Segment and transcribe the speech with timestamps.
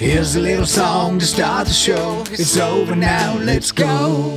[0.00, 2.24] Here's a little song to start the show.
[2.30, 4.30] It's over now, let's go.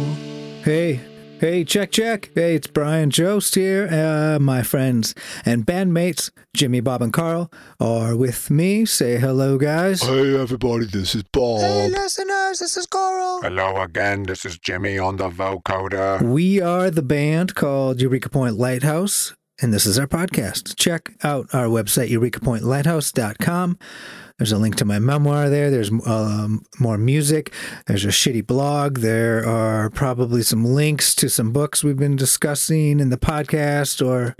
[0.62, 1.00] Hey,
[1.40, 2.32] hey, check, check.
[2.36, 3.88] Hey, it's Brian Jost here.
[3.90, 5.16] Uh, my friends
[5.46, 7.50] and bandmates, Jimmy, Bob, and Carl,
[7.80, 8.84] are with me.
[8.84, 10.02] Say hello, guys.
[10.02, 11.62] Hey everybody, this is Bob.
[11.62, 13.42] Hey, listeners, this is Carl.
[13.42, 16.22] Hello again, this is Jimmy on the vocoder.
[16.22, 20.76] We are the band called Eureka Point Lighthouse, and this is our podcast.
[20.76, 23.78] Check out our website, eurekapointlighthouse.com.
[24.40, 25.70] There's a link to my memoir there.
[25.70, 27.54] There's um, more music.
[27.86, 28.98] There's a shitty blog.
[28.98, 34.36] There are probably some links to some books we've been discussing in the podcast or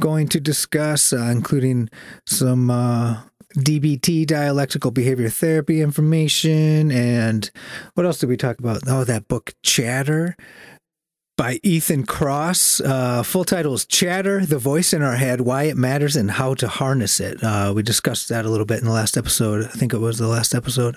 [0.00, 1.88] going to discuss, uh, including
[2.26, 3.22] some uh,
[3.56, 6.90] DBT, dialectical behavior therapy information.
[6.90, 7.48] And
[7.94, 8.82] what else did we talk about?
[8.88, 10.36] Oh, that book, Chatter
[11.36, 12.80] by Ethan Kross.
[12.84, 16.54] Uh, full title is Chatter, the Voice in Our Head, Why It Matters and How
[16.54, 17.42] to Harness It.
[17.42, 19.64] Uh, we discussed that a little bit in the last episode.
[19.64, 20.96] I think it was the last episode.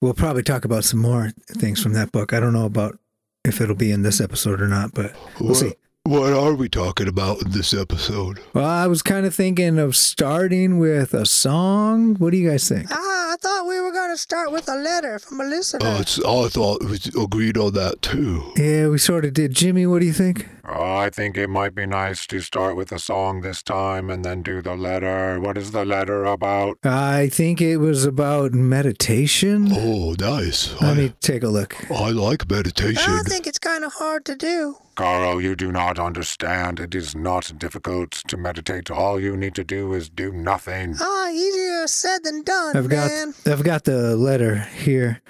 [0.00, 2.32] We'll probably talk about some more things from that book.
[2.32, 2.98] I don't know about
[3.44, 5.72] if it'll be in this episode or not, but we'll what, see.
[6.04, 8.40] what are we talking about in this episode?
[8.52, 12.16] Well, I was kind of thinking of starting with a song.
[12.16, 12.88] What do you guys think?
[12.90, 15.86] Ah, I thought we were going to start with a letter from a listener.
[15.86, 18.52] Uh, it's, I thought we agreed on that too.
[18.58, 19.54] Yeah, we sort of did.
[19.54, 20.50] Jimmy, what do you think?
[20.68, 24.22] Oh, I think it might be nice to start with a song this time and
[24.22, 25.40] then do the letter.
[25.40, 26.76] What is the letter about?
[26.84, 29.68] I think it was about meditation.
[29.72, 30.78] Oh, nice.
[30.82, 31.90] Let I, me take a look.
[31.90, 33.14] I like meditation.
[33.14, 34.76] I think it's kind of hard to do.
[34.94, 36.78] Carl, you do not understand.
[36.80, 38.90] It is not difficult to meditate.
[38.90, 40.96] All you need to do is do nothing.
[41.00, 43.34] Ah, easier said than done, I've got man.
[43.46, 45.20] I've got the letter here.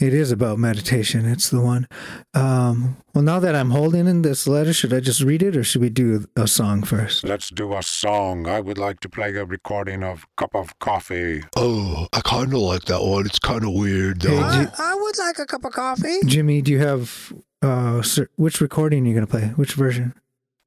[0.00, 1.24] It is about meditation.
[1.24, 1.86] It's the one.
[2.34, 5.62] Um, well, now that I'm holding in this letter, should I just read it or
[5.62, 7.22] should we do a song first?
[7.22, 8.48] Let's do a song.
[8.48, 11.44] I would like to play a recording of Cup of Coffee.
[11.56, 13.24] Oh, I kind of like that one.
[13.26, 14.30] It's kind of weird though.
[14.36, 16.18] Hey, I, Ji- I would like a cup of coffee.
[16.26, 17.32] Jimmy, do you have
[17.64, 19.48] uh, sir, which recording are you going to play?
[19.56, 20.14] Which version?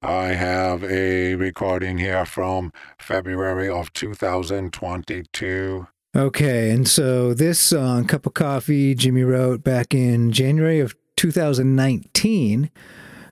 [0.01, 5.87] I have a recording here from February of 2022.
[6.15, 12.71] Okay, and so this song, Cup of Coffee, Jimmy wrote back in January of 2019.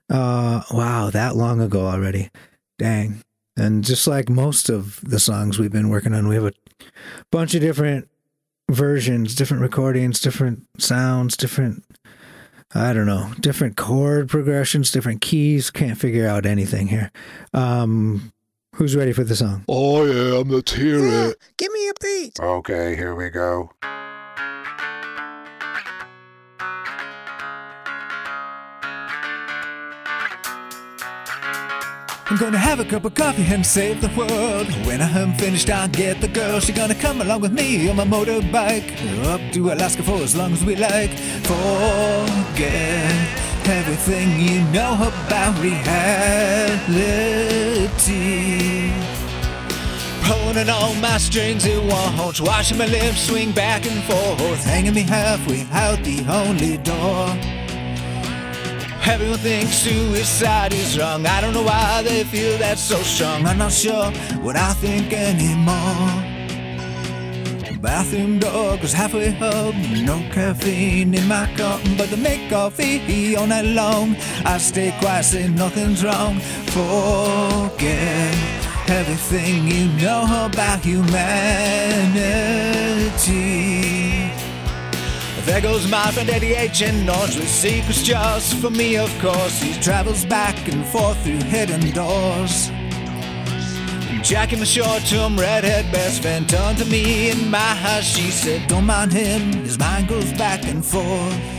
[0.08, 2.30] Uh, wow, that long ago already.
[2.78, 3.22] Dang.
[3.56, 6.52] And just like most of the songs we've been working on, we have a
[7.32, 8.08] bunch of different
[8.70, 11.84] versions, different recordings, different sounds, different,
[12.74, 15.70] I don't know, different chord progressions, different keys.
[15.70, 17.10] Can't figure out anything here.
[17.54, 18.32] Um,
[18.74, 19.64] who's ready for the song?
[19.68, 21.36] Oh yeah, let's hear Yeah, it.
[21.56, 22.40] give me a beat.
[22.40, 23.70] Okay, here we go.
[32.28, 34.66] I'm gonna have a cup of coffee and save the world.
[34.84, 36.58] When I'm finished, I'll get the girl.
[36.58, 38.90] She's gonna come along with me on my motorbike.
[39.26, 41.10] Up to Alaska for as long as we like.
[41.46, 43.12] Forget
[43.68, 45.86] everything you know about reality.
[50.24, 55.02] Pulling all my strings at once, washing my lips, swing back and forth, hanging me
[55.02, 57.65] halfway out the only door.
[59.08, 61.24] Everyone thinks suicide is wrong.
[61.26, 63.46] I don't know why they feel that so strong.
[63.46, 64.10] I'm not sure
[64.42, 66.22] what I think anymore.
[67.80, 69.74] Bathroom door goes halfway up,
[70.04, 74.16] no caffeine in my cup, but they make coffee all night long.
[74.44, 76.40] I stay quiet, say nothing's wrong.
[76.74, 78.34] Forget
[78.88, 81.26] everything you know about humanity.
[85.46, 89.62] There goes my friend Eddie Agent Orange with secrets just for me, of course.
[89.62, 92.68] He travels back and forth through hidden doors.
[94.22, 98.02] Jack in the short term redhead best friend turned to me in my house.
[98.02, 101.55] She said, Don't mind him, his mind goes back and forth.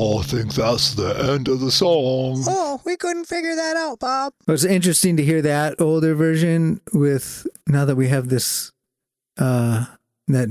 [0.00, 2.42] I think that's the end of the song.
[2.48, 4.32] Oh, we couldn't figure that out, Bob.
[4.46, 8.72] It was interesting to hear that older version with now that we have this
[9.38, 9.84] uh
[10.28, 10.48] that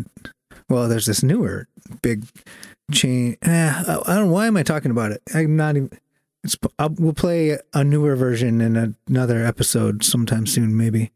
[0.70, 1.68] well there's this newer
[2.02, 2.26] big
[2.92, 5.92] chain eh, I I don't why am I talking about it I'm not even
[6.44, 11.12] it's I'll, we'll play a newer version in another episode sometime soon maybe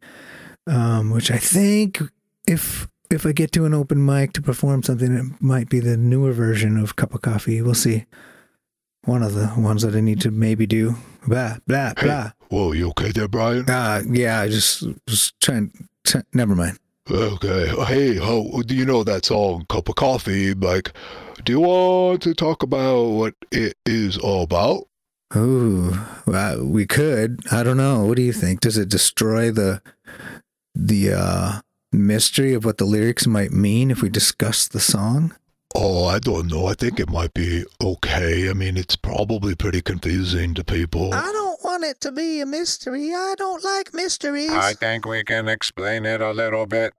[0.68, 2.02] um which I think
[2.48, 5.95] if if I get to an open mic to perform something it might be the
[5.98, 8.06] newer version of cup of coffee we'll see
[9.06, 10.95] one of the ones that I need to maybe do
[11.27, 13.69] blah blah Hey, blah whoa, you okay there, Brian?
[13.69, 15.71] uh, yeah, I just was trying.
[16.06, 16.77] T- never mind.
[17.10, 17.68] Okay.
[17.86, 20.54] Hey, how do you know that song, Cup of Coffee?
[20.54, 20.94] Like,
[21.44, 24.88] do you want to talk about what it is all about?
[25.36, 27.42] Ooh, well, we could.
[27.51, 28.06] I don't know.
[28.06, 28.62] What do you think?
[28.62, 29.81] Does it destroy the
[30.75, 31.60] the uh,
[31.94, 35.36] mystery of what the lyrics might mean if we discuss the song?
[35.75, 36.68] Oh, I don't know.
[36.68, 38.50] I think it might be okay.
[38.50, 41.13] I mean, it's probably pretty confusing to people.
[41.13, 43.13] I don't want it to be a mystery.
[43.13, 44.51] I don't like mysteries.
[44.51, 46.94] I think we can explain it a little bit.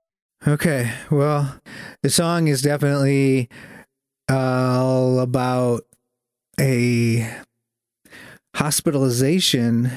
[0.46, 0.92] Okay.
[1.10, 1.60] Well,
[2.02, 3.48] the song is definitely
[4.28, 5.82] all about
[6.58, 7.30] a
[8.56, 9.92] hospitalization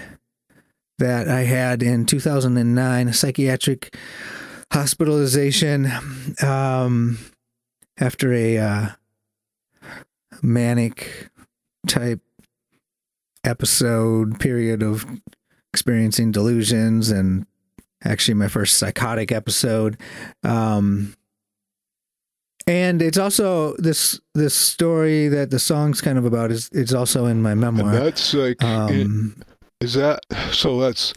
[1.00, 3.96] that I had in 2009, a psychiatric
[4.72, 5.92] hospitalization
[6.44, 7.18] um,
[8.00, 8.90] after a uh,
[10.42, 11.30] manic
[11.88, 12.20] type
[13.44, 15.06] episode period of
[15.74, 17.46] experiencing delusions and
[18.04, 19.98] actually my first psychotic episode
[20.44, 21.16] um
[22.68, 27.26] and it's also this this story that the song's kind of about is it's also
[27.26, 29.34] in my and memoir that's like, um
[29.80, 30.22] is that
[30.52, 30.80] so?
[30.80, 31.14] That's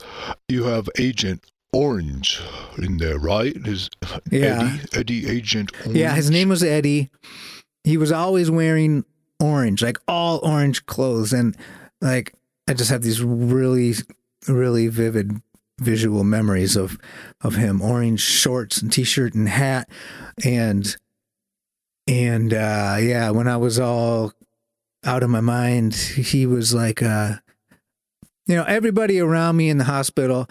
[0.48, 2.40] you have Agent Orange
[2.78, 3.54] in there, right?
[3.64, 3.88] His
[4.30, 4.76] Yeah.
[4.92, 5.96] Eddie, Eddie Agent Orange?
[5.96, 7.10] yeah his name was eddie
[7.84, 9.04] he was always wearing
[9.40, 11.56] orange like all orange clothes and
[12.00, 12.34] like
[12.68, 13.94] i just have these really
[14.48, 15.40] really vivid
[15.80, 16.98] visual memories of
[17.40, 19.88] of him orange shorts and t-shirt and hat
[20.44, 20.96] and
[22.06, 24.32] and uh yeah when i was all
[25.04, 27.36] out of my mind he was like uh
[28.46, 30.46] you know everybody around me in the hospital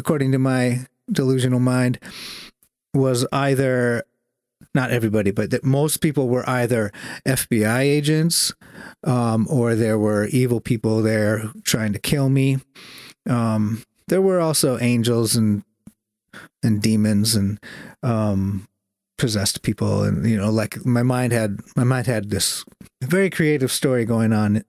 [0.00, 1.98] according to my delusional mind
[2.94, 4.02] was either
[4.74, 6.90] not everybody but that most people were either
[7.26, 8.52] fbi agents
[9.04, 12.58] um or there were evil people there trying to kill me.
[13.28, 15.62] Um there were also angels and
[16.62, 17.58] and demons and
[18.02, 18.66] um
[19.18, 22.64] possessed people and you know like my mind had my mind had this
[23.04, 24.64] very creative story going on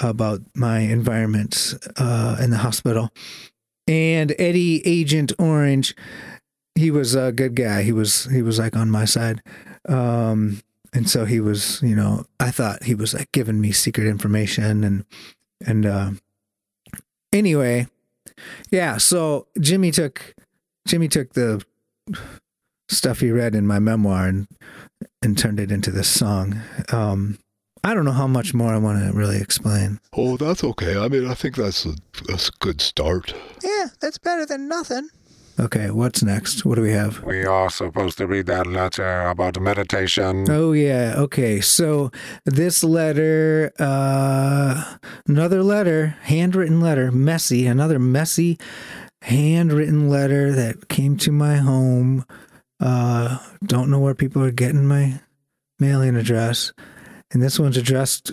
[0.00, 3.10] about my environment uh in the hospital
[3.86, 5.94] and Eddie Agent Orange
[6.74, 9.42] he was a good guy he was he was like on my side
[9.88, 10.62] um
[10.92, 14.84] and so he was you know I thought he was like giving me secret information
[14.84, 15.04] and
[15.66, 16.10] and uh
[17.32, 17.86] anyway
[18.70, 20.34] yeah so Jimmy took
[20.86, 21.64] Jimmy took the
[22.88, 24.46] stuff he read in my memoir and
[25.22, 26.60] and turned it into this song.
[26.92, 27.38] Um,
[27.82, 30.00] I don't know how much more I want to really explain.
[30.12, 30.96] Oh, that's okay.
[30.96, 31.94] I mean, I think that's a,
[32.26, 33.32] that's a good start.
[33.62, 35.08] Yeah, that's better than nothing.
[35.58, 36.66] Okay, what's next?
[36.66, 37.22] What do we have?
[37.22, 40.44] We are supposed to read that letter about meditation.
[40.50, 41.62] Oh yeah, okay.
[41.62, 42.10] So
[42.44, 44.96] this letter, uh,
[45.26, 48.58] another letter, handwritten letter, messy, another messy
[49.22, 52.26] handwritten letter that came to my home.
[52.78, 55.20] Uh, don't know where people are getting my
[55.78, 56.72] mailing address.
[57.32, 58.32] And this one's addressed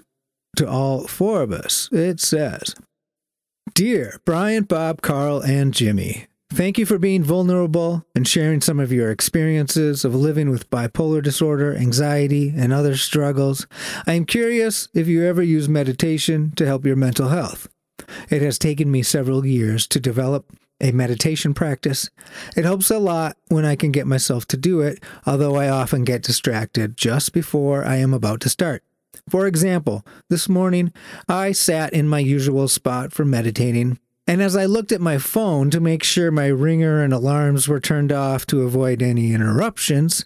[0.58, 1.90] to all four of us.
[1.92, 2.76] It says,
[3.74, 8.92] Dear Brian, Bob, Carl, and Jimmy, Thank you for being vulnerable and sharing some of
[8.92, 13.66] your experiences of living with bipolar disorder, anxiety, and other struggles.
[14.06, 17.68] I am curious if you ever use meditation to help your mental health.
[18.30, 20.46] It has taken me several years to develop
[20.80, 22.12] a meditation practice.
[22.56, 26.04] It helps a lot when I can get myself to do it, although I often
[26.04, 28.84] get distracted just before I am about to start.
[29.30, 30.92] For example, this morning
[31.28, 35.70] I sat in my usual spot for meditating, and as I looked at my phone
[35.72, 40.24] to make sure my ringer and alarms were turned off to avoid any interruptions,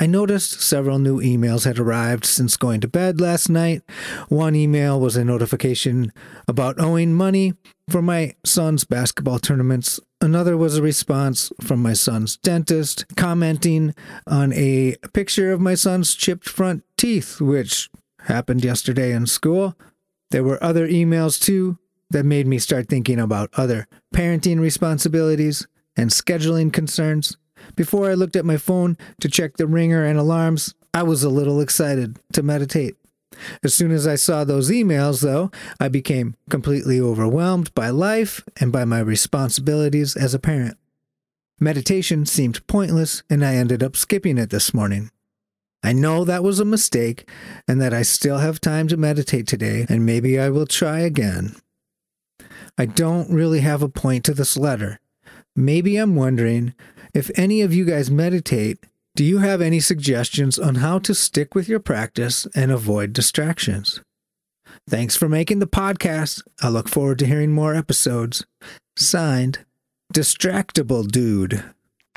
[0.00, 3.82] I noticed several new emails had arrived since going to bed last night.
[4.28, 6.12] One email was a notification
[6.46, 7.54] about owing money
[7.90, 9.98] for my son's basketball tournaments.
[10.20, 13.92] Another was a response from my son's dentist commenting
[14.26, 17.90] on a picture of my son's chipped front teeth, which
[18.28, 19.76] happened yesterday in school.
[20.30, 21.78] There were other emails too
[22.10, 25.66] that made me start thinking about other parenting responsibilities
[25.96, 27.36] and scheduling concerns.
[27.74, 31.28] Before I looked at my phone to check the ringer and alarms, I was a
[31.28, 32.96] little excited to meditate.
[33.62, 38.72] As soon as I saw those emails, though, I became completely overwhelmed by life and
[38.72, 40.76] by my responsibilities as a parent.
[41.60, 45.10] Meditation seemed pointless, and I ended up skipping it this morning.
[45.82, 47.28] I know that was a mistake
[47.66, 51.56] and that I still have time to meditate today, and maybe I will try again.
[52.76, 55.00] I don't really have a point to this letter.
[55.56, 56.74] Maybe I'm wondering
[57.14, 58.78] if any of you guys meditate,
[59.16, 64.00] do you have any suggestions on how to stick with your practice and avoid distractions?
[64.88, 66.42] Thanks for making the podcast.
[66.62, 68.46] I look forward to hearing more episodes.
[68.96, 69.64] Signed,
[70.14, 71.64] Distractible Dude.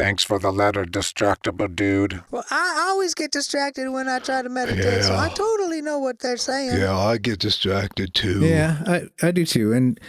[0.01, 2.24] Thanks for the letter, distractible dude.
[2.31, 6.17] Well, I always get distracted when I try to meditate, so I totally know what
[6.17, 6.75] they're saying.
[6.75, 8.39] Yeah, I get distracted too.
[8.39, 9.74] Yeah, I, I do too.
[9.74, 10.00] And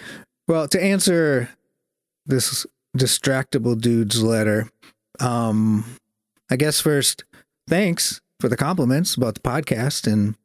[0.48, 1.50] well, to answer
[2.24, 2.64] this
[2.96, 4.70] distractible dude's letter,
[5.20, 5.84] um,
[6.50, 7.24] I guess first,
[7.68, 10.36] thanks for the compliments about the podcast, and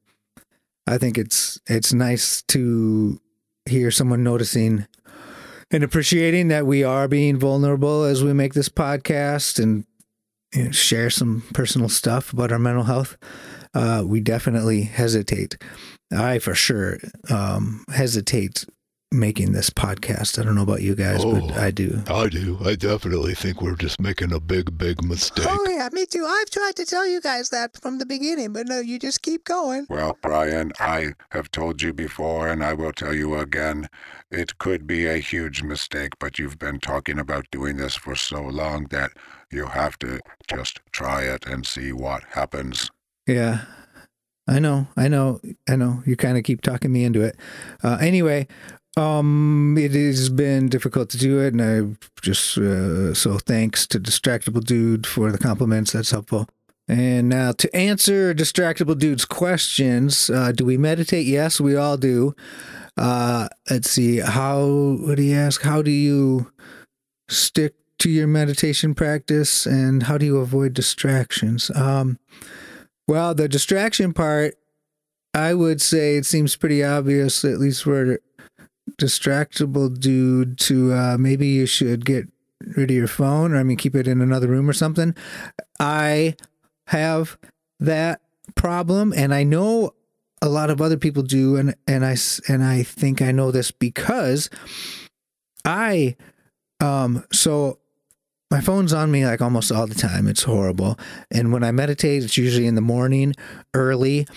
[0.88, 3.22] I think it's it's nice to
[3.66, 4.88] hear someone noticing
[5.72, 9.86] and appreciating that we are being vulnerable as we make this podcast and
[10.54, 13.18] you know, share some personal stuff about our mental health.
[13.74, 15.58] Uh, we definitely hesitate.
[16.12, 18.66] I for sure um, hesitate
[19.12, 20.38] making this podcast.
[20.38, 21.40] I don't know about you guys, Oh.
[21.48, 22.04] but I do.
[22.08, 22.58] I do.
[22.64, 25.46] I definitely think we're just making a big, big mistake.
[25.48, 26.26] Oh yeah, me too.
[26.26, 29.46] I've tried to tell you guys that from the beginning, but no, you just keep
[29.46, 29.88] going.
[29.90, 33.88] Well, Brian, I have told you before, and I will tell you again.
[34.30, 38.42] It could be a huge mistake, but you've been talking about doing this for so
[38.42, 39.12] long that
[39.52, 42.92] you have to just try it and see what happens.
[43.26, 43.62] Yeah.
[44.50, 46.02] I know, I know, I know.
[46.06, 47.38] You kind of keep talking me into it.
[47.84, 48.48] Uh, anyway,
[48.98, 54.00] um, it has been difficult to do it, and I just uh, so thanks to
[54.00, 55.92] Distractible Dude for the compliments.
[55.92, 56.50] That's helpful.
[56.88, 61.28] And now to answer Distractible Dude's questions, uh, do we meditate?
[61.28, 62.34] Yes, we all do.
[62.96, 64.18] Uh, let's see.
[64.18, 64.66] How?
[64.66, 65.62] would he ask?
[65.62, 66.52] How do you
[67.30, 71.70] stick to your meditation practice, and how do you avoid distractions?
[71.76, 72.18] Um,
[73.08, 74.56] well, the distraction part,
[75.34, 78.20] I would say it seems pretty obvious, at least for
[78.98, 82.28] distractible dude, to uh, maybe you should get
[82.76, 85.16] rid of your phone or, I mean, keep it in another room or something.
[85.80, 86.36] I
[86.88, 87.38] have
[87.80, 88.22] that
[88.56, 89.92] problem, and I know
[90.42, 92.16] a lot of other people do, and, and I
[92.48, 94.50] and I think I know this because
[95.66, 96.16] I
[96.80, 97.80] um so
[98.50, 100.28] my phone's on me like almost all the time.
[100.28, 100.98] It's horrible.
[101.32, 103.34] And when I meditate, it's usually in the morning,
[103.74, 104.28] early.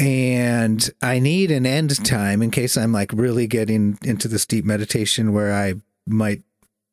[0.00, 4.64] And I need an end time in case I'm like really getting into this deep
[4.64, 5.74] meditation where I
[6.06, 6.42] might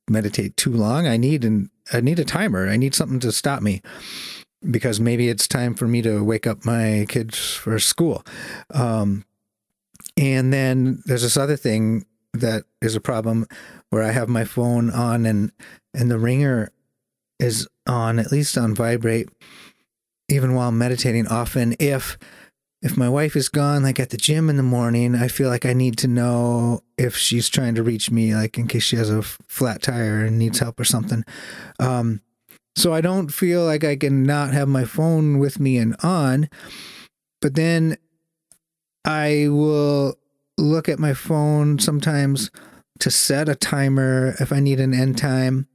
[0.09, 1.07] meditate too long.
[1.07, 2.67] I need an I need a timer.
[2.67, 3.81] I need something to stop me
[4.69, 8.25] because maybe it's time for me to wake up my kids for school.
[8.73, 9.25] Um,
[10.17, 13.45] and then there's this other thing that is a problem
[13.89, 15.51] where I have my phone on and
[15.93, 16.71] and the ringer
[17.39, 19.29] is on at least on vibrate
[20.27, 22.17] even while meditating often if
[22.85, 25.65] if my wife is gone like at the gym in the morning I feel like
[25.65, 29.09] I need to know if she's trying to reach me like in case she has
[29.09, 31.25] a flat tire and needs help or something.
[31.79, 32.21] Um
[32.75, 36.47] so I don't feel like I can not have my phone with me and on
[37.41, 37.97] but then
[39.03, 40.19] I will
[40.55, 42.51] look at my phone sometimes
[42.99, 45.67] to set a timer if I need an end time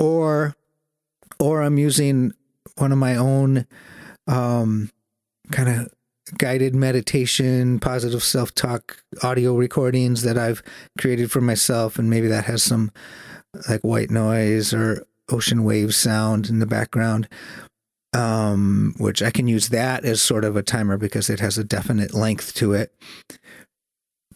[0.00, 0.56] or
[1.38, 2.32] or I'm using
[2.76, 3.66] one of my own
[4.26, 4.90] um
[5.52, 5.88] kind of
[6.38, 10.62] guided meditation positive self-talk audio recordings that I've
[10.98, 12.90] created for myself and maybe that has some
[13.68, 17.28] like white noise or ocean wave sound in the background
[18.14, 21.64] um which I can use that as sort of a timer because it has a
[21.64, 22.92] definite length to it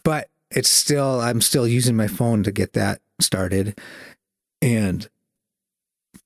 [0.03, 3.79] but it's still I'm still using my phone to get that started
[4.61, 5.09] and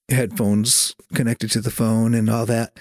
[0.10, 2.78] headphones connected to the phone and all that.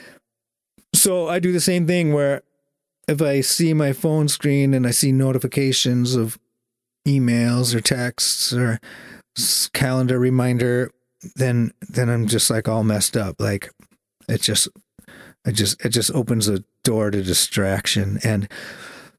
[0.95, 2.43] So I do the same thing where
[3.13, 6.39] if I see my phone screen and I see notifications of
[7.07, 8.81] emails or texts or
[9.73, 10.91] calendar reminder
[11.37, 13.71] then then I'm just like all messed up like
[14.29, 14.69] it just
[15.45, 18.49] it just it just opens a door to distraction and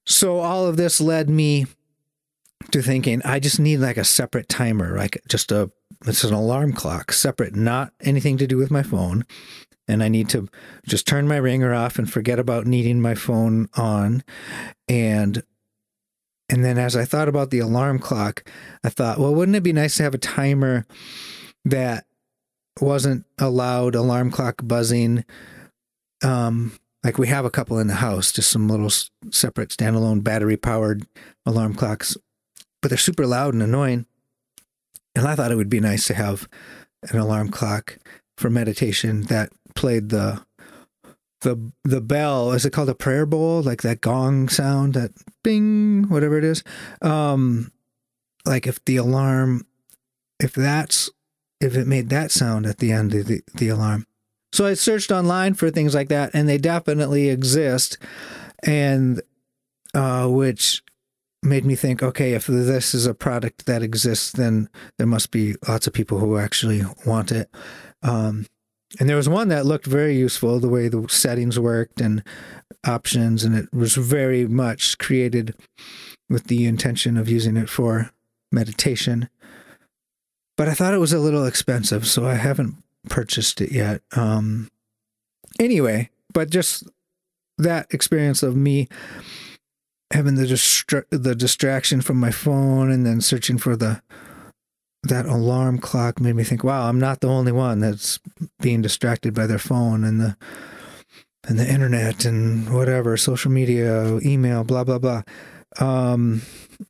[0.05, 1.65] so all of this led me
[2.71, 5.71] to thinking I just need like a separate timer, like just a
[6.05, 9.25] it's an alarm clock, separate, not anything to do with my phone.
[9.87, 10.47] And I need to
[10.87, 14.23] just turn my ringer off and forget about needing my phone on.
[14.87, 15.43] And
[16.49, 18.43] and then as I thought about the alarm clock,
[18.83, 20.85] I thought, well, wouldn't it be nice to have a timer
[21.65, 22.05] that
[22.79, 25.25] wasn't a loud alarm clock buzzing?
[26.23, 28.91] Um, like we have a couple in the house, just some little
[29.31, 31.05] separate standalone battery powered
[31.45, 32.15] alarm clocks,
[32.81, 34.05] but they're super loud and annoying.
[35.15, 36.47] And I thought it would be nice to have
[37.03, 37.97] an alarm clock
[38.43, 40.43] for meditation that played the
[41.43, 42.51] the the bell.
[42.51, 43.62] Is it called a prayer bowl?
[43.62, 45.12] Like that gong sound, that
[45.45, 46.62] bing, whatever it is.
[47.01, 47.71] Um,
[48.45, 49.65] like if the alarm,
[50.41, 51.09] if that's
[51.62, 54.07] if it made that sound at the end of the, the alarm.
[54.51, 57.97] So I searched online for things like that, and they definitely exist,
[58.62, 59.21] and
[59.93, 60.83] uh, which
[61.41, 65.55] made me think, okay, if this is a product that exists, then there must be
[65.65, 67.50] lots of people who actually want it.
[68.03, 68.45] Um,
[69.00, 72.24] and there was one that looked very useful, the way the settings worked and
[72.86, 75.55] options, and it was very much created
[76.29, 78.12] with the intention of using it for
[78.51, 79.29] meditation.
[80.57, 82.75] But I thought it was a little expensive, so I haven't
[83.10, 84.01] purchased it yet.
[84.15, 84.69] Um,
[85.60, 86.83] anyway, but just
[87.57, 88.88] that experience of me
[90.12, 94.01] having the distra- the distraction from my phone and then searching for the
[95.03, 98.19] that alarm clock made me think, wow, I'm not the only one that's
[98.62, 100.38] being distracted by their phone and the
[101.45, 105.24] and the internet and whatever, social media, email, blah blah blah.
[105.79, 106.41] Um,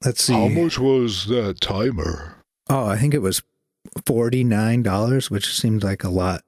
[0.05, 0.33] let's see.
[0.33, 2.35] How much was that timer?
[2.69, 3.41] Oh, I think it was
[4.05, 6.43] forty nine dollars, which seemed like a lot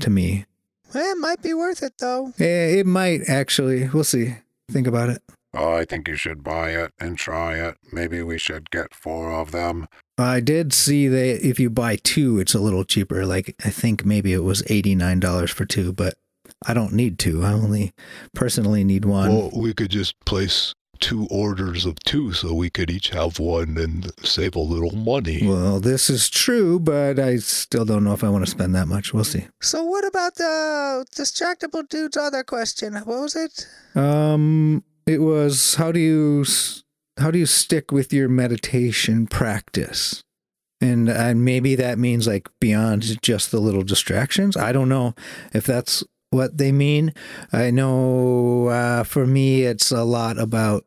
[0.00, 0.46] to me.
[0.94, 2.32] Well, it might be worth it though.
[2.38, 3.88] Eh, It might actually.
[3.88, 4.36] We'll see.
[4.70, 5.22] Think about it.
[5.54, 7.76] Oh, I think you should buy it and try it.
[7.92, 9.86] Maybe we should get four of them.
[10.18, 13.24] I did see that if you buy two, it's a little cheaper.
[13.26, 16.14] Like I think maybe it was eighty nine dollars for two, but
[16.66, 17.42] I don't need two.
[17.44, 17.92] I only
[18.34, 19.30] personally need one.
[19.30, 23.76] Well, we could just place two orders of two so we could each have one
[23.76, 25.40] and save a little money.
[25.44, 28.86] Well, this is true, but I still don't know if I want to spend that
[28.86, 29.12] much.
[29.12, 29.46] We'll see.
[29.60, 32.94] So what about the distractible dude's other question?
[32.94, 33.66] What was it?
[33.96, 36.84] Um, it was how do you s-
[37.22, 40.24] how do you stick with your meditation practice?
[40.80, 44.56] And and maybe that means like beyond just the little distractions.
[44.56, 45.14] I don't know
[45.54, 47.14] if that's what they mean.
[47.52, 50.84] I know uh, for me, it's a lot about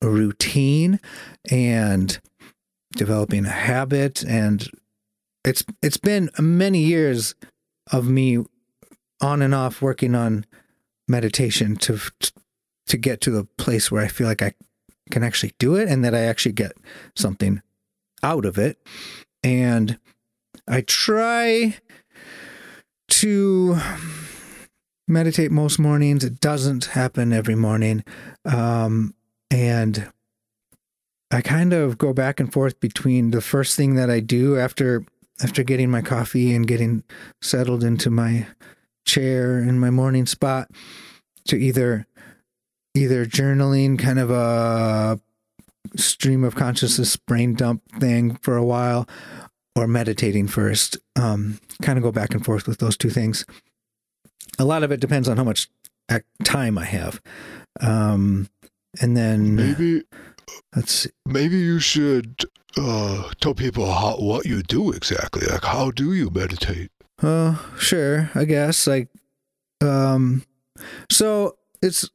[0.00, 1.00] routine
[1.50, 2.20] and
[2.92, 4.68] developing a habit, and
[5.44, 7.34] it's it's been many years
[7.90, 8.44] of me
[9.20, 10.46] on and off working on
[11.08, 11.98] meditation to
[12.86, 14.54] to get to the place where I feel like I
[15.10, 16.72] can actually do it and that I actually get
[17.16, 17.62] something
[18.22, 18.78] out of it.
[19.42, 19.98] And
[20.68, 21.76] I try
[23.08, 23.78] to
[25.08, 26.24] meditate most mornings.
[26.24, 28.04] It doesn't happen every morning.
[28.44, 29.14] Um,
[29.50, 30.10] and
[31.30, 35.04] I kind of go back and forth between the first thing that I do after
[35.42, 37.02] after getting my coffee and getting
[37.40, 38.46] settled into my
[39.04, 40.70] chair in my morning spot
[41.48, 42.06] to either
[42.94, 45.18] either journaling kind of a
[45.96, 49.08] stream of consciousness brain dump thing for a while
[49.76, 53.44] or meditating first um, kind of go back and forth with those two things
[54.58, 55.68] a lot of it depends on how much
[56.44, 57.20] time i have
[57.80, 58.48] um,
[59.00, 60.02] and then Maybe
[60.76, 61.10] let's see.
[61.26, 62.44] maybe you should
[62.76, 65.46] uh, tell people how what you do exactly.
[65.46, 66.90] Like how do you meditate?
[67.22, 68.86] Uh, sure, I guess.
[68.86, 69.08] Like,
[69.82, 70.44] um,
[71.10, 72.08] so it's,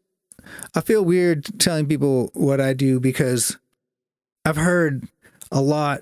[0.75, 3.57] I feel weird telling people what I do because
[4.45, 5.07] I've heard
[5.51, 6.01] a lot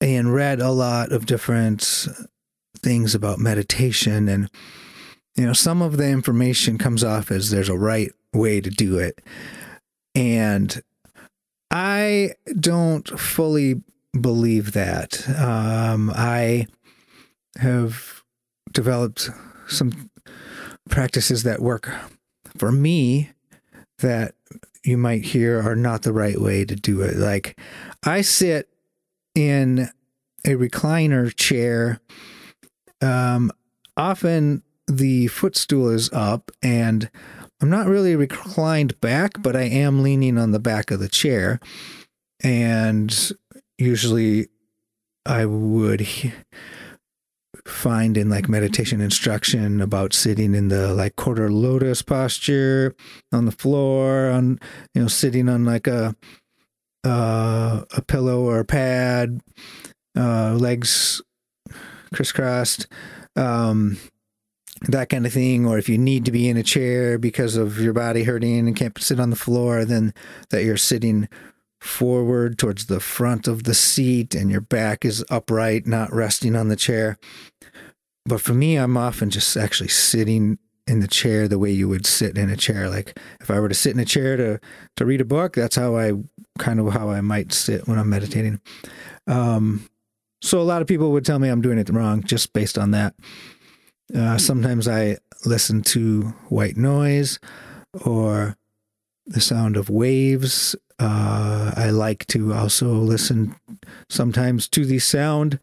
[0.00, 2.08] and read a lot of different
[2.78, 4.28] things about meditation.
[4.28, 4.50] And,
[5.36, 8.98] you know, some of the information comes off as there's a right way to do
[8.98, 9.20] it.
[10.14, 10.82] And
[11.70, 13.82] I don't fully
[14.18, 15.28] believe that.
[15.38, 16.66] Um, I,
[17.58, 18.22] have
[18.72, 19.30] developed
[19.68, 20.10] some
[20.88, 21.90] practices that work
[22.56, 23.30] for me
[24.00, 24.34] that
[24.84, 27.16] you might hear are not the right way to do it.
[27.16, 27.58] Like
[28.02, 28.68] I sit
[29.34, 29.90] in
[30.44, 32.00] a recliner chair.
[33.00, 33.52] Um,
[33.96, 37.10] often the footstool is up and
[37.60, 41.60] I'm not really reclined back, but I am leaning on the back of the chair.
[42.42, 43.32] And
[43.76, 44.48] usually
[45.26, 46.08] I would
[47.66, 52.94] find in like meditation instruction about sitting in the like quarter lotus posture
[53.32, 54.58] on the floor on
[54.94, 56.14] you know sitting on like a
[57.04, 59.40] uh, a pillow or a pad
[60.16, 61.22] uh, legs
[62.12, 62.86] crisscrossed
[63.36, 63.96] um,
[64.82, 65.66] that kind of thing.
[65.66, 68.76] Or if you need to be in a chair because of your body hurting and
[68.76, 70.12] can't sit on the floor then
[70.50, 71.28] that you're sitting
[71.80, 76.68] forward towards the front of the seat and your back is upright not resting on
[76.68, 77.18] the chair.
[78.26, 82.06] But for me i'm often just actually sitting in the chair the way you would
[82.06, 82.90] sit in a chair.
[82.90, 84.60] Like if i were to sit in a chair to
[84.96, 86.12] to read a book that's how i
[86.58, 88.60] kind of how i might sit when i'm meditating.
[89.26, 89.88] Um
[90.42, 92.90] so a lot of people would tell me i'm doing it wrong just based on
[92.90, 93.14] that.
[94.14, 95.16] Uh, sometimes i
[95.46, 97.38] listen to white noise
[98.04, 98.56] or
[99.26, 103.54] the sound of waves uh, i like to also listen
[104.08, 105.58] sometimes to the sound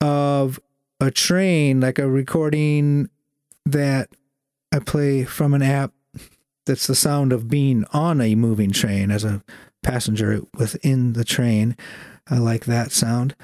[0.00, 0.60] of
[1.00, 3.08] a train, like a recording
[3.64, 4.10] that
[4.72, 5.92] I play from an app
[6.66, 9.42] that's the sound of being on a moving train as a
[9.82, 11.76] passenger within the train.
[12.28, 13.34] I like that sound.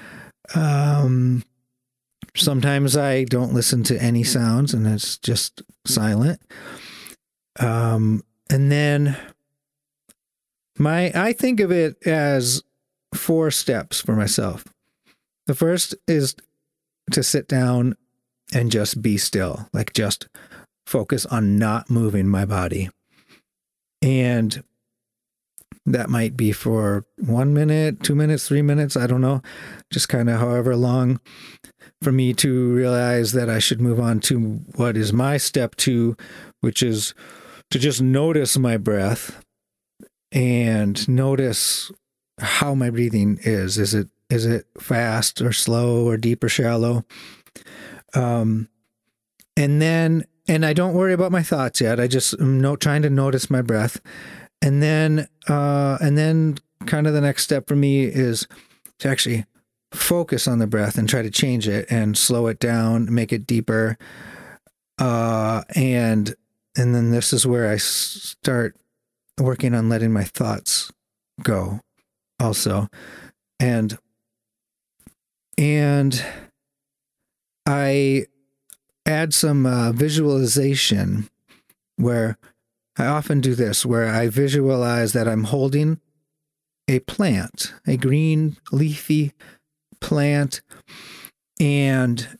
[0.55, 1.43] Um,
[2.35, 6.39] Sometimes I don't listen to any sounds and it's just silent.
[7.59, 9.17] Um, and then
[10.79, 12.63] my I think of it as
[13.13, 14.65] four steps for myself.
[15.47, 16.35] The first is
[17.11, 17.95] to sit down
[18.53, 20.27] and just be still, like just
[20.85, 22.89] focus on not moving my body.
[24.01, 24.63] And
[25.85, 29.41] that might be for one minute, two minutes, three minutes, I don't know,
[29.91, 31.19] just kind of however long
[32.01, 34.39] for me to realize that I should move on to
[34.75, 36.15] what is my step two,
[36.61, 37.13] which is
[37.71, 39.43] to just notice my breath
[40.31, 41.91] and notice
[42.39, 43.77] how my breathing is.
[43.77, 47.05] Is it is it fast or slow or deep or shallow?
[48.13, 48.69] Um,
[49.55, 51.99] and then and I don't worry about my thoughts yet.
[51.99, 53.99] I just am no, trying to notice my breath,
[54.61, 58.47] and then uh, and then kind of the next step for me is
[58.99, 59.45] to actually
[59.91, 63.47] focus on the breath and try to change it and slow it down, make it
[63.47, 63.97] deeper,
[64.99, 66.35] uh, and
[66.77, 68.75] and then this is where I start
[69.39, 70.91] working on letting my thoughts
[71.43, 71.79] go,
[72.39, 72.87] also,
[73.59, 73.97] and
[75.57, 76.23] and
[77.65, 78.27] I
[79.05, 81.29] add some uh, visualization
[81.95, 82.37] where
[82.97, 85.99] I often do this, where I visualize that I'm holding
[86.87, 89.33] a plant, a green leafy
[89.99, 90.61] plant,
[91.59, 92.39] and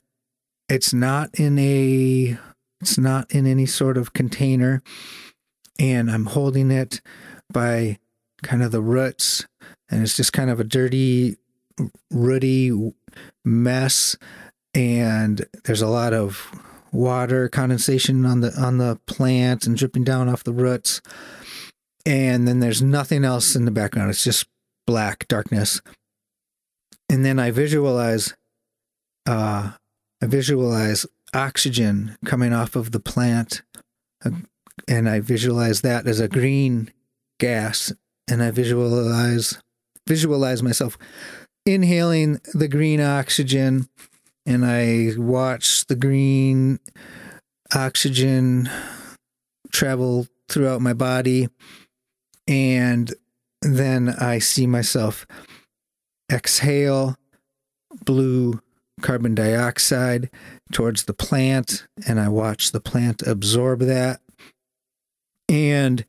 [0.68, 2.38] it's not in a
[2.80, 4.82] it's not in any sort of container,
[5.78, 7.00] and I'm holding it
[7.52, 7.98] by
[8.42, 9.46] kind of the roots,
[9.90, 11.36] and it's just kind of a dirty,
[12.10, 12.92] rooty
[13.44, 14.16] mess
[14.74, 16.52] and there's a lot of
[16.92, 21.00] water condensation on the on the plant and dripping down off the roots.
[22.06, 24.10] And then there's nothing else in the background.
[24.10, 24.46] It's just
[24.86, 25.80] black darkness.
[27.10, 28.34] And then i visualize
[29.26, 29.72] uh
[30.22, 33.62] i visualize oxygen coming off of the plant
[34.86, 36.92] and i visualize that as a green
[37.40, 37.92] gas
[38.28, 39.60] and i visualize
[40.06, 40.96] visualize myself
[41.66, 43.88] inhaling the green oxygen
[44.48, 46.78] and I watch the green
[47.74, 48.70] oxygen
[49.70, 51.48] travel throughout my body.
[52.46, 53.12] And
[53.60, 55.26] then I see myself
[56.32, 57.16] exhale
[58.06, 58.62] blue
[59.02, 60.30] carbon dioxide
[60.72, 64.20] towards the plant, and I watch the plant absorb that.
[65.48, 66.04] And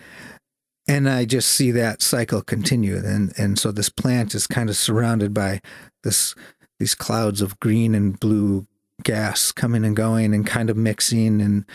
[0.87, 2.97] and I just see that cycle continue.
[2.97, 5.61] And and so this plant is kind of surrounded by
[6.03, 6.35] this
[6.79, 8.65] these clouds of green and blue
[9.03, 11.65] gas coming and going and kind of mixing and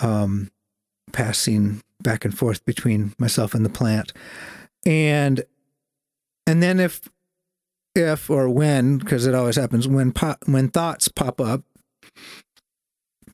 [0.00, 0.50] um,
[1.12, 4.12] passing back and forth between myself and the plant.
[4.86, 5.42] And
[6.46, 7.08] and then if
[7.94, 11.62] if or when because it always happens when pop, when thoughts pop up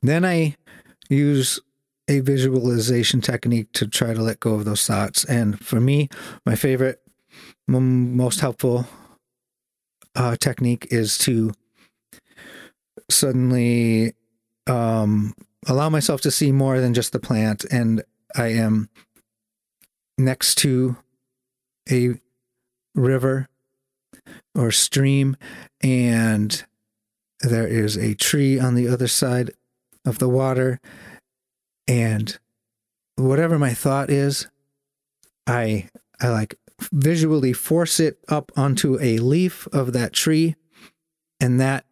[0.01, 0.55] then I
[1.09, 1.59] use
[2.07, 5.23] a visualization technique to try to let go of those thoughts.
[5.25, 6.09] And for me,
[6.45, 7.01] my favorite,
[7.67, 8.87] most helpful
[10.15, 11.51] uh, technique is to
[13.09, 14.13] suddenly
[14.67, 15.33] um,
[15.67, 17.65] allow myself to see more than just the plant.
[17.65, 18.03] And
[18.35, 18.89] I am
[20.17, 20.97] next to
[21.89, 22.15] a
[22.93, 23.47] river
[24.55, 25.35] or stream,
[25.81, 26.63] and
[27.41, 29.51] there is a tree on the other side
[30.05, 30.79] of the water.
[31.87, 32.37] And
[33.15, 34.47] whatever my thought is,
[35.47, 36.57] I I like
[36.91, 40.55] visually force it up onto a leaf of that tree,
[41.39, 41.85] and that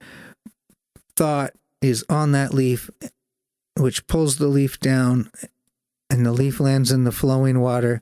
[1.16, 2.90] thought is on that leaf,
[3.78, 5.30] which pulls the leaf down,
[6.10, 8.02] and the leaf lands in the flowing water,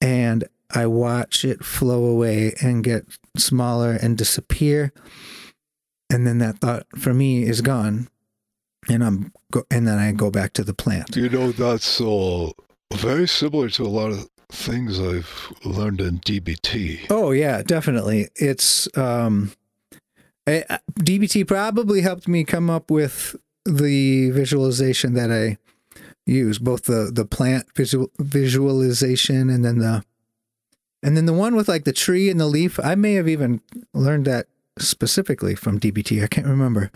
[0.00, 3.06] and I watch it flow away and get
[3.36, 4.92] smaller and disappear.
[6.08, 8.08] And then that thought for me is gone.
[8.90, 11.14] And I'm go- and then I go back to the plant.
[11.14, 12.50] You know, that's uh,
[12.92, 17.06] very similar to a lot of things I've learned in DBT.
[17.08, 18.28] Oh yeah, definitely.
[18.34, 19.52] It's um,
[20.44, 20.64] I,
[20.98, 25.58] DBT probably helped me come up with the visualization that I
[26.26, 30.04] use, both the the plant visual, visualization and then the
[31.00, 32.80] and then the one with like the tree and the leaf.
[32.80, 33.60] I may have even
[33.94, 34.46] learned that
[34.80, 36.24] specifically from DBT.
[36.24, 36.90] I can't remember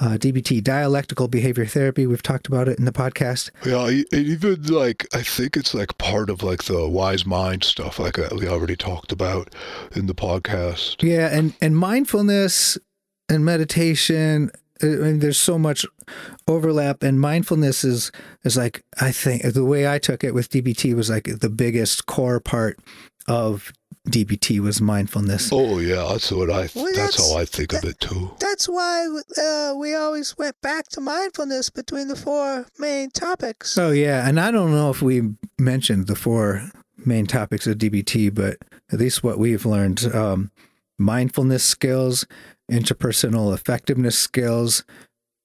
[0.00, 2.06] uh, DBT, dialectical behavior therapy.
[2.06, 3.50] We've talked about it in the podcast.
[3.64, 7.98] Yeah, and even like I think it's like part of like the wise mind stuff,
[7.98, 9.54] like uh, we already talked about
[9.94, 11.02] in the podcast.
[11.02, 12.78] Yeah, and and mindfulness
[13.28, 14.50] and meditation.
[14.82, 15.84] I mean, there's so much
[16.48, 18.10] overlap, and mindfulness is
[18.42, 22.06] is like I think the way I took it with DBT was like the biggest
[22.06, 22.78] core part
[23.28, 23.72] of
[24.08, 25.50] DBT was mindfulness.
[25.52, 26.68] Oh yeah, that's what I.
[26.74, 28.30] Well, that's, that's- how I think of it too.
[28.40, 29.06] That's why
[29.40, 33.76] uh, we always went back to mindfulness between the four main topics.
[33.76, 36.70] Oh yeah, and I don't know if we mentioned the four
[37.04, 38.56] main topics of DBT, but
[38.90, 40.50] at least what we've learned: um,
[40.98, 42.26] mindfulness skills,
[42.72, 44.82] interpersonal effectiveness skills,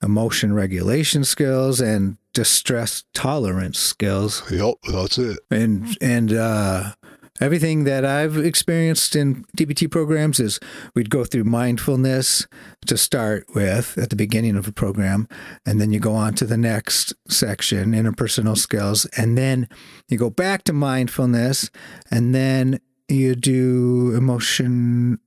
[0.01, 4.49] emotion regulation skills, and distress tolerance skills.
[4.49, 5.39] Yep, that's it.
[5.51, 6.93] and and uh,
[7.39, 10.59] everything that I've experienced in DBT programs is
[10.93, 12.47] we'd go through mindfulness
[12.87, 15.27] to start with at the beginning of a program,
[15.65, 19.67] and then you go on to the next section, interpersonal skills, and then
[20.07, 21.69] you go back to mindfulness,
[22.09, 25.19] and then you do emotion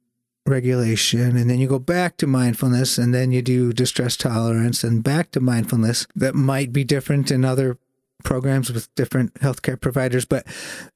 [0.46, 5.04] regulation and then you go back to mindfulness and then you do distress tolerance and
[5.04, 7.76] back to mindfulness that might be different in other
[8.24, 10.46] programs with different healthcare providers but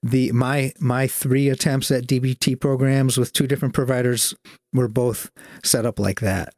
[0.02, 4.34] the my my three attempts at DBT programs with two different providers
[4.72, 5.30] were both
[5.64, 6.54] set up like that.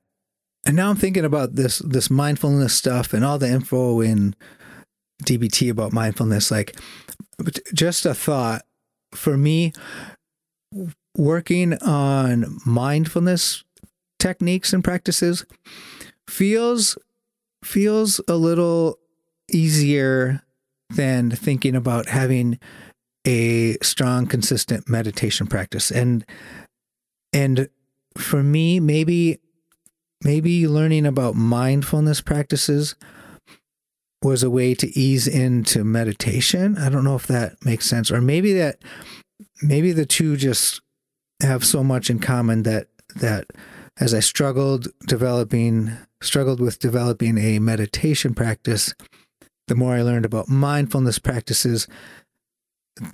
[0.66, 4.34] And now I'm thinking about this this mindfulness stuff and all the info in
[5.22, 6.50] DBT about mindfulness.
[6.50, 6.76] Like
[7.72, 8.62] just a thought
[9.12, 9.72] for me
[11.16, 13.64] working on mindfulness
[14.18, 15.44] techniques and practices
[16.28, 16.96] feels
[17.62, 18.98] feels a little
[19.52, 20.43] easier
[20.90, 22.58] than thinking about having
[23.26, 25.90] a strong consistent meditation practice.
[25.90, 26.24] And
[27.32, 27.68] and
[28.16, 29.40] for me maybe
[30.22, 32.94] maybe learning about mindfulness practices
[34.22, 36.78] was a way to ease into meditation.
[36.78, 38.78] I don't know if that makes sense or maybe that
[39.62, 40.80] maybe the two just
[41.42, 43.46] have so much in common that that
[43.98, 48.94] as I struggled developing struggled with developing a meditation practice,
[49.66, 51.88] the more I learned about mindfulness practices,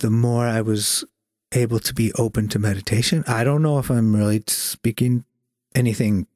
[0.00, 1.04] the more I was
[1.52, 3.24] able to be open to meditation.
[3.26, 5.24] I don't know if I'm really speaking
[5.74, 6.26] anything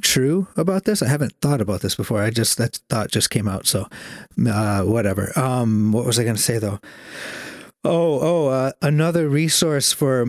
[0.00, 1.02] true about this.
[1.02, 2.22] I haven't thought about this before.
[2.22, 3.66] I just that thought just came out.
[3.66, 3.86] So
[4.46, 5.36] uh, whatever.
[5.38, 6.80] Um, what was I going to say though?
[7.84, 10.26] Oh, oh, uh, another resource for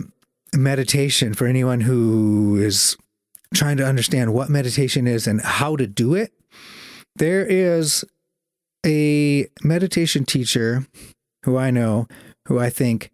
[0.54, 2.96] meditation for anyone who is
[3.54, 6.32] trying to understand what meditation is and how to do it.
[7.16, 8.04] There is
[8.84, 10.86] a meditation teacher
[11.44, 12.06] who I know,
[12.48, 13.10] who I think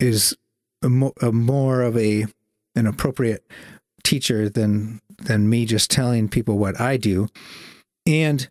[0.00, 0.36] is
[0.82, 2.26] a, mo- a more of a
[2.74, 3.44] an appropriate
[4.02, 7.28] teacher than than me just telling people what I do.
[8.06, 8.48] And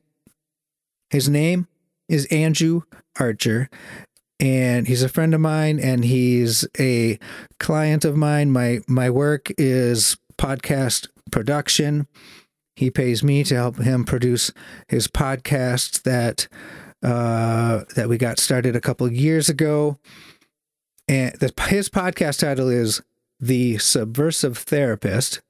[1.09, 1.67] his name
[2.07, 2.83] is Andrew
[3.19, 3.69] Archer,
[4.41, 7.19] and he's a friend of mine and he's a
[7.59, 12.07] client of mine my my work is podcast production
[12.81, 14.51] he pays me to help him produce
[14.87, 16.47] his podcast that
[17.03, 19.99] uh, that we got started a couple of years ago
[21.07, 22.99] and the, his podcast title is
[23.39, 25.41] the subversive therapist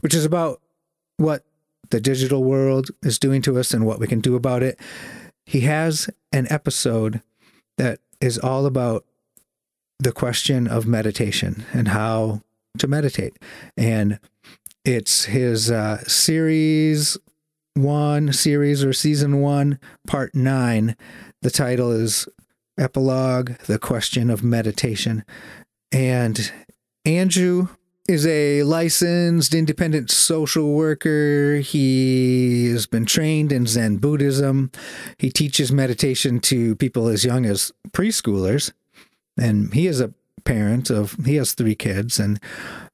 [0.00, 0.62] which is about
[1.18, 1.44] what
[1.90, 4.80] the digital world is doing to us and what we can do about it
[5.44, 7.20] he has an episode
[7.76, 9.04] that is all about
[9.98, 12.40] the question of meditation and how
[12.78, 13.38] to meditate.
[13.76, 14.18] And
[14.84, 17.18] it's his uh, series
[17.74, 20.96] one, series or season one, part nine.
[21.40, 22.28] The title is
[22.78, 25.24] Epilogue The Question of Meditation.
[25.90, 26.52] And
[27.04, 27.68] Andrew
[28.08, 31.56] is a licensed independent social worker.
[31.58, 34.70] He has been trained in Zen Buddhism.
[35.18, 38.72] He teaches meditation to people as young as preschoolers.
[39.38, 40.12] And he is a
[40.44, 42.18] parent of, he has three kids.
[42.18, 42.40] And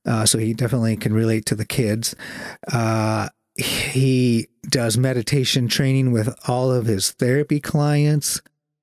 [0.06, 2.14] uh, so he definitely can relate to the kids.
[2.72, 8.40] Uh, he does meditation training with all of his therapy clients.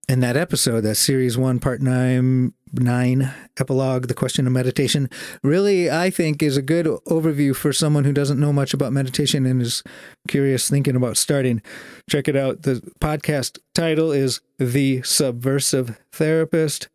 [0.08, 5.10] In that episode, that series one, part nine, nine epilogue, the question of meditation,
[5.42, 9.48] really, I think, is a good overview for someone who doesn't know much about meditation
[9.48, 9.82] and is
[10.28, 11.60] curious, thinking about starting.
[12.08, 12.62] Check it out.
[12.64, 16.88] The podcast title is The Subversive Therapist.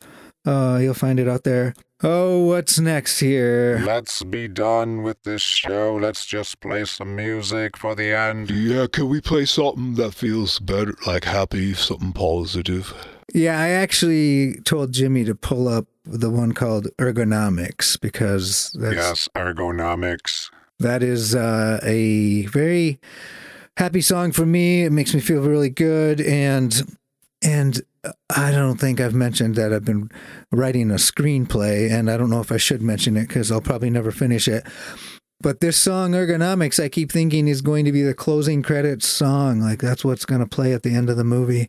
[0.47, 1.75] Uh, you'll find it out there.
[2.03, 3.83] Oh, what's next here?
[3.85, 5.97] Let's be done with this show.
[6.01, 8.51] Let's just play some music for the end.
[8.51, 12.95] Yeah, can we play something that feels better, like happy, something positive?
[13.35, 19.29] Yeah, I actually told Jimmy to pull up the one called Ergonomics because that's Yes,
[19.37, 20.51] ergonomics.
[20.79, 22.99] that is uh, a very
[23.77, 24.85] happy song for me.
[24.85, 26.97] It makes me feel really good and
[27.43, 27.83] and
[28.35, 30.11] I don't think I've mentioned that I've been
[30.51, 33.91] writing a screenplay and I don't know if I should mention it cuz I'll probably
[33.91, 34.65] never finish it.
[35.43, 39.59] but this song ergonomics i keep thinking is going to be the closing credits song
[39.63, 41.67] like that's what's going to play at the end of the movie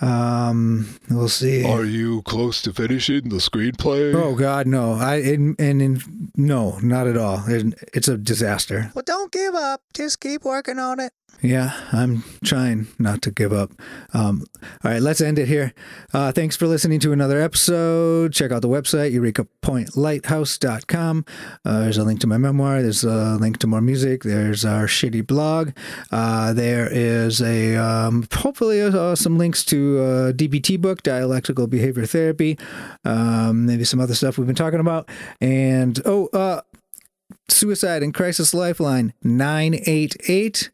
[0.00, 4.12] um we'll see Are you close to finishing the screenplay?
[4.14, 8.90] oh god no i and, and in, no not at all It- it's a disaster
[8.94, 9.82] Well, don't give up.
[9.94, 11.12] Just keep working on it.
[11.40, 13.70] Yeah i'm trying not to give up.
[14.12, 14.44] Um
[14.84, 15.72] all right let's end it here.
[16.12, 18.32] Uh thanks for listening to another episode.
[18.32, 21.24] Check out the website eurekapointlighthouse.com
[21.64, 24.86] uh, there's a link to my memoir there's a link to more music there's our
[24.86, 25.72] shitty blog.
[26.10, 32.06] Uh there is a um hopefully uh, some links to uh dbt book dialectical behavior
[32.06, 32.58] therapy
[33.04, 35.08] um maybe some other stuff we've been talking about.
[35.40, 36.60] And oh uh
[37.48, 40.70] suicide and crisis lifeline 988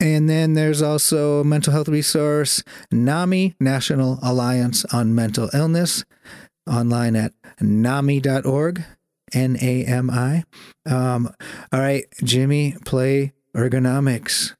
[0.00, 6.04] and then there's also a mental health resource, NAMI, National Alliance on Mental Illness,
[6.66, 8.82] online at nami.org,
[9.32, 10.44] N A M I.
[10.86, 11.32] Um,
[11.72, 14.54] all right, Jimmy, play ergonomics.